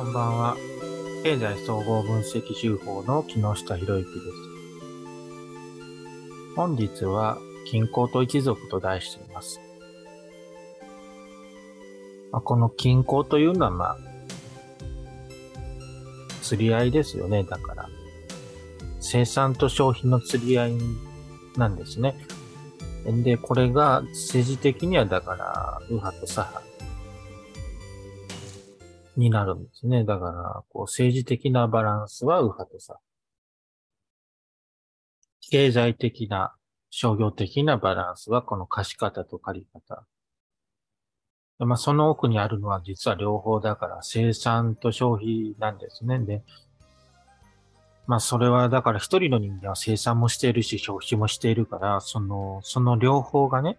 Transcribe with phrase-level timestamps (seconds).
[0.00, 0.56] こんばんは。
[1.24, 4.32] 経済総合分析手法の木下博之です。
[6.56, 9.60] 本日は、均衡と一族と題しています。
[12.32, 13.98] まあ、この均衡というのは、まあ、
[16.40, 17.44] 釣り合いですよね。
[17.44, 17.86] だから、
[19.00, 20.78] 生産と消費の釣り合い
[21.58, 22.16] なんですね。
[23.04, 26.69] で、これが政治的にはだから、右派と左派
[29.20, 30.04] になるんですね。
[30.04, 33.04] だから、こう、政治的なバランスは右派と左派。
[35.50, 36.54] 経済的な、
[36.90, 40.04] 商業的なバランスはこの貸方と借り方。
[41.64, 46.18] まあ、その奥にあるのは実は両方だから生産と消費なんですね。
[46.18, 46.42] で、
[48.06, 53.78] まあそれはだから一人の人間は生産もしているし消費もしているから、その、その両方がね、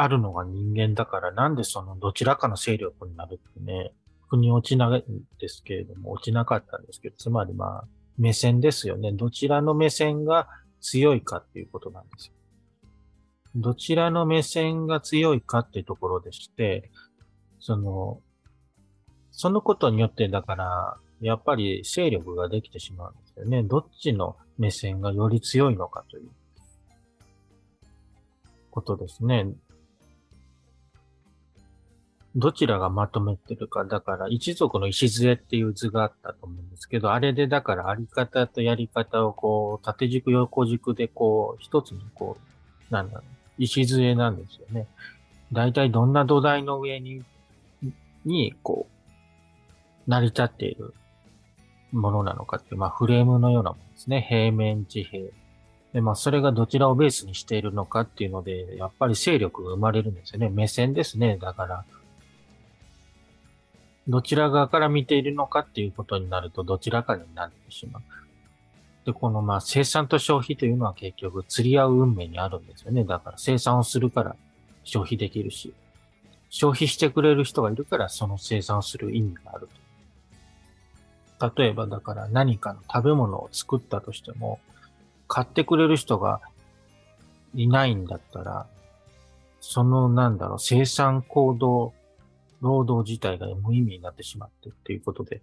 [0.00, 3.92] あるのが人間だから、なんでそのどちらかの勢力になるってね、
[4.28, 7.84] 腑に落ちないんですけれども、落ちなかったんですけど、つまりまあ、
[8.16, 9.10] 目線ですよね。
[9.10, 10.48] どちらの目線が
[10.80, 12.34] 強いかっていうことなんですよ。
[13.56, 16.92] どちらの目線が強いかっていうところでして、
[17.58, 18.20] その、
[19.32, 23.64] そのことによって、だから、やっぱり勢力ができてしまうんですよね。
[23.64, 26.30] どっちの目線がより強いのかという
[28.70, 29.48] ことですね。
[32.36, 33.84] どちらがまとめてるか。
[33.84, 42.36] だから、一族の礎っていう図があったと思うんですけど、あれでだからあり方とやり方をこう、縦軸横軸でこう、一つにこ
[42.90, 43.24] う、なんだろ
[43.58, 44.86] う、礎なんですよね。
[45.52, 47.22] 大体どんな土台の上に、
[48.24, 48.86] に、こ
[50.06, 50.94] う、成り立っている
[51.92, 54.26] ものなのかっていう、まあフレームのようなものですね。
[54.28, 55.28] 平面地平。
[55.94, 60.50] で、まあそれがどちらをベースにしているのかっていうので、やっぱり勢力が生まれるんですよね。
[60.50, 61.38] 目線ですね。
[61.38, 61.84] だから、
[64.08, 68.02] どちら側から見ているのかっていうことになると、どちらかになってしまう。
[69.04, 73.04] で、このまあ生産と消費というのは結局釣り合う運命にあるんですよね。
[73.04, 74.36] だから生産をするから
[74.84, 75.74] 消費できるし、
[76.48, 79.68] 消費してくれる人がいるからその生産をする意味がある
[81.38, 81.62] と。
[81.62, 84.58] 例えばだから何かの食べ物を作ったとしても、
[85.26, 86.40] 買ってくれる人が
[87.54, 88.66] いないんだったら、
[89.60, 91.92] そのなんだろう、生産行動
[92.60, 95.42] 労働自体が無意味になってしまってっていうことで、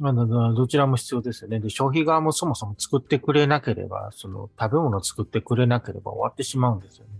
[0.00, 1.60] まあ、どちらも必要ですよね。
[1.60, 7.12] で、消費側もそもそも作ってくれなければ、その食べ物を作ってくれなければ終わってしまうんですよね。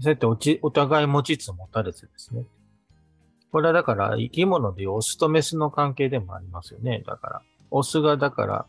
[0.00, 2.44] そうやっておちお互い持ちつ持たれつですね。
[3.50, 7.02] これはだから生き物でオスとメスの関係でもありますよね。
[7.06, 8.66] だから、オスがだから、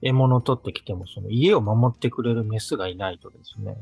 [0.00, 3.76] 獲物を取ってきても、その家を守ってくれるメスがいないとですね、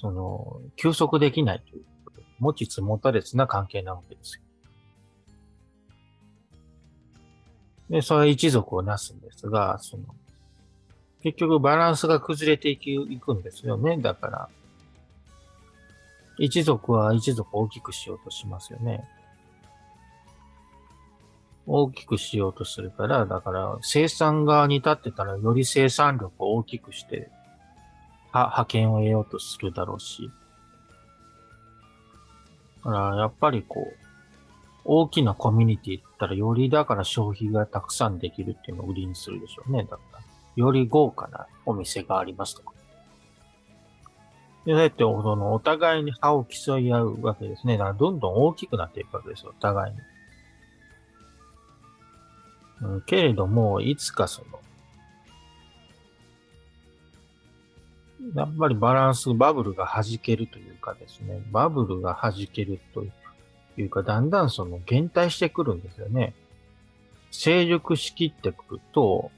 [0.00, 4.42] その、休息できないということ、持ちつ持たれつな関係なわけですよ。
[7.90, 10.04] で、それ一族をなすんですが、その、
[11.22, 13.98] 結局バランスが崩れていくんですよね。
[13.98, 14.48] だから、
[16.38, 19.04] 一族は一族を大きくしようとしますよね。
[21.66, 27.30] 大きくしようとするから、だから生産側に立ってたらより生産力を大きくして
[28.32, 30.30] 派遣を得ようとするだろうし。
[32.84, 33.96] だから、やっぱりこう、
[34.84, 39.82] 大きなコミュニティだったら、よりだから消費がたくさんできるっていうのを売りにするでしょうね。
[39.82, 40.20] だから、
[40.56, 42.72] より豪華なお店がありますとか。
[44.64, 47.78] で、だって、その、お互いに歯を競い合うわけですね。
[47.78, 50.00] だから、どんどん大きくなっていくわけですよ、お互いに。
[52.80, 54.60] うん、けれども、いつかその、
[58.34, 63.04] やっぱりバランス、バブルが弾けるというかですね、バブルが弾けると
[63.76, 66.34] いうか、だんだんその減退してくるんですよね。
[67.30, 69.30] 勢力しきってくると、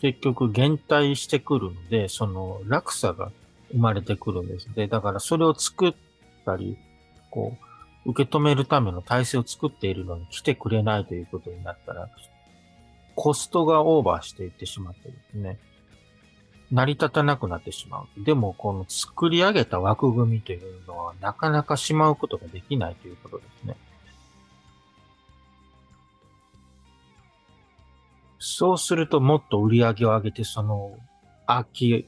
[0.00, 3.30] 結局減退してくるので、その落差が
[3.72, 4.88] 生まれてくるんですね。
[4.88, 5.94] だからそれを作っ
[6.44, 6.78] たり、
[7.30, 7.56] こ
[8.06, 12.08] う、受け止めるための体制を作っているのに来てくれないということになったら、
[13.16, 15.58] コストがオーバーしていってしまってですね。
[16.72, 18.24] 成り立たなくなってしまう。
[18.24, 23.76] でも、この作り上げた枠組みというのは、なかなかしまうことができないということですね。
[28.38, 30.98] そうすると、もっと売り上げを上げて、その、
[31.46, 32.06] 空き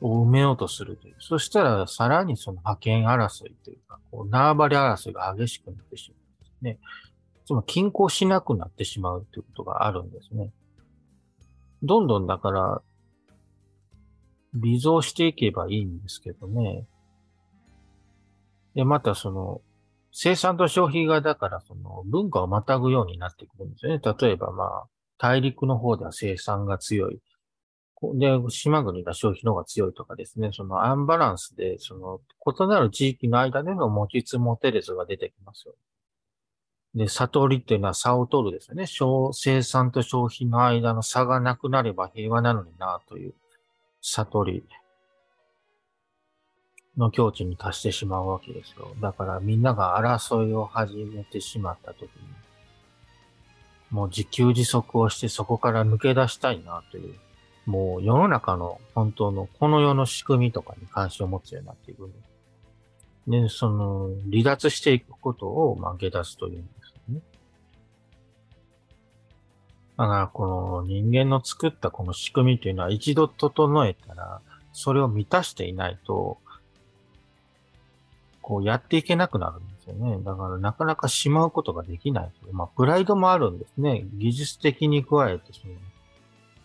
[0.00, 1.16] を埋めようとするという。
[1.20, 6.78] そしたら、さらにその派遣争いというか、こう縄張り争いが激しくなってしまうんですね。
[7.46, 10.50] つまり、均衡しなくなってしまうということがあるんですね。
[11.82, 12.82] どんどんだから、
[14.54, 16.86] 微増していけばいいんですけどね。
[18.74, 19.60] で、またその、
[20.12, 24.00] 生産と消費がだからその文化をまたぐようになってくるんですよね。
[24.20, 24.84] 例えばまあ、
[25.16, 27.20] 大陸の方では生産が強い。
[28.14, 35.74] で、島国が消費の方が強いとかですね、そのアンバランスで、その異なる地域の間での持ちつ持てれずが出てきますよ。
[36.94, 38.84] で、悟りっていうのは差を取るですよね。
[39.32, 43.34] 生産と消費の間の差がなくなれば平和なのになという
[44.02, 44.64] 悟り
[46.98, 48.94] の境地に達してしまうわけですよ。
[49.00, 52.08] だからみんなが争いを始めてしまった時に、
[53.90, 57.14] もう自給自足をしてそこから抜け出したいなという
[57.66, 62.10] もう世の中の本当のこの世の仕組みとかに関心を持つようになっていく
[63.28, 66.64] で、その、離脱していくことを、まあ、下脱という
[69.98, 74.40] だから、この人間の作ったこの仕組みというのは一度整えたら、
[74.72, 76.38] それを満たしていないと、
[78.40, 80.18] こうやっていけなくなるんですよね。
[80.24, 82.32] だからなかなかしまうことができない。
[82.52, 84.06] まあ、プライドもあるんですね。
[84.14, 85.74] 技術的に加えて、その、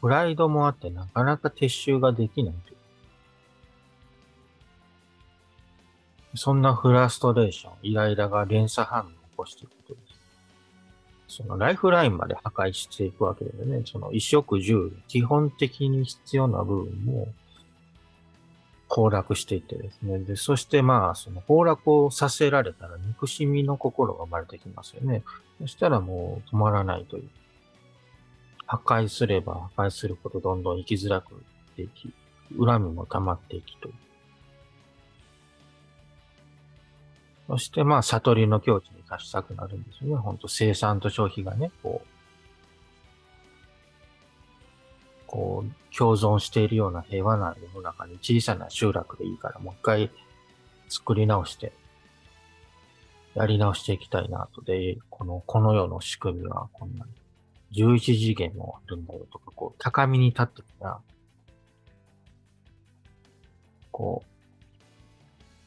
[0.01, 2.77] プライドもあってなかなか撤収ができないとい。
[6.35, 10.06] そんなフラストレーション、イライラが連鎖反応を起こしていくとです。
[11.27, 13.83] そのライフラインまで破壊していくわけでね。
[13.85, 17.27] その衣食住、基本的に必要な部分も
[18.89, 20.19] 崩落していってですね。
[20.19, 25.23] で、そしてまあ、その崩落をさせられたら憎しみの心が生まれてきますよね。
[25.59, 27.29] そしたらもう止まらないという。
[28.65, 31.41] 破壊すれば破壊するほどどんどん生きづらくなっ
[31.75, 32.13] ていき、
[32.57, 33.93] 恨みも溜まっていきという。
[37.47, 40.21] そしてまあ、悟りの境地に達したくなるんですよね。
[40.21, 42.07] ほんと生産と消費がね、こう、
[45.27, 50.11] こう、共存しているような平和な世の中に小さな集落でいいから、もう一回
[50.89, 51.71] 作り直して、
[53.33, 54.61] やり直していきたいなと。
[54.61, 60.99] で、この、この世の仕組みはこんなに11次元もあるんだよとか、こう、高みに立ってたら、
[63.91, 64.23] こ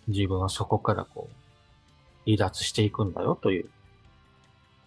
[0.06, 1.39] う、自分はそこからこう、
[2.24, 3.68] 離脱していくんだよという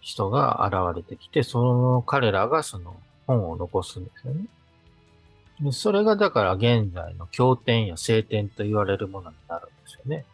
[0.00, 2.96] 人が現れてきて、その彼らがその
[3.26, 4.44] 本を残すんですよね。
[5.60, 10.24] でそれがだから現在の経典や聖典と言われるものになるんですよね。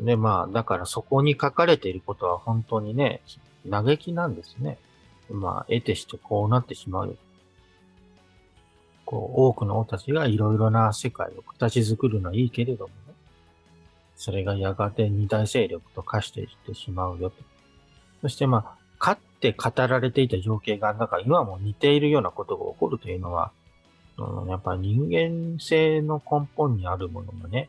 [0.00, 3.22] で、まあ、だからそこに書かれていることは本当にね、
[3.68, 4.78] 嘆きなんですね。
[5.30, 7.14] まあ、得てしてこうなってしまうよ。
[9.04, 12.92] こう、多くの王たちがいろいろな世界を形作るのはいいけれども。
[14.16, 17.36] それがやがて二大勢力と化していってしまうよと。
[18.22, 23.52] そしてまあ、かって語られていた情景が、なんか今も似ているようなことが起こるというのは、
[24.48, 27.68] やっぱ人間性の根本にあるものがね、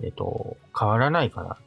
[0.00, 1.58] えっ、ー、と、変わらないから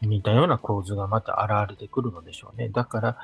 [0.00, 2.68] 似たような構図がまた現れてくるのでしょうね。
[2.68, 3.18] だから、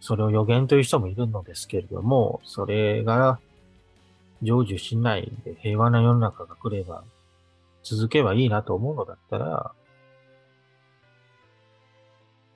[0.00, 3.38] それを予言という人もいるのですけれども、それが
[4.42, 7.04] 成就しないで平和な世の中が来れば、
[7.82, 9.74] 続けばいいなと思うのだったら、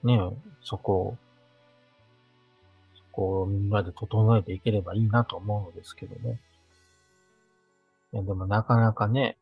[0.03, 1.19] ねえ、そこを、
[2.94, 6.41] そこをみんなで整えていければいいなと思うのですけどね。
[8.12, 9.38] いや、でもなかなかね、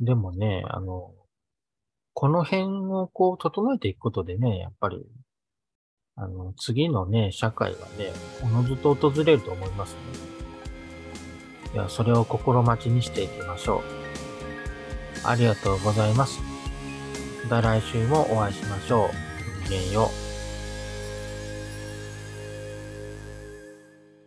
[0.00, 1.12] でもね、あの、
[2.12, 5.04] この辺をこう整えていくことでね、やっぱり、
[6.14, 10.35] あの、次のね、社会はね、おのずと訪れると思いますね。
[11.76, 13.82] いや、それを心待ちにしていきましょ
[15.24, 15.28] う。
[15.28, 16.40] ありがとうございます。
[17.50, 19.60] また来週もお会いしましょう。
[19.60, 20.25] ごきげんよう。